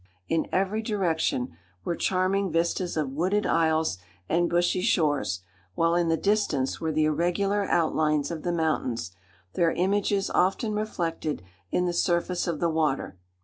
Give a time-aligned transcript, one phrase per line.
[0.27, 1.55] In every direction
[1.85, 5.41] were charming vistas of wooded isles and bushy shores,
[5.75, 9.11] while in the distance were the irregular outlines of the mountains,
[9.53, 13.19] their images often reflected in the surface of the water.